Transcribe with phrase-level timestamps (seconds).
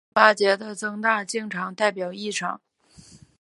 [0.07, 2.59] 淋巴结的增大经常代表异常。